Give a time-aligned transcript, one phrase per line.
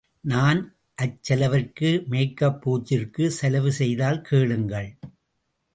[0.23, 0.61] நான்
[1.01, 4.91] அச்செலவிற்கு மேக்கப் பூச்சிற்குச் செலவு செய்தால் கேளுங்கள்.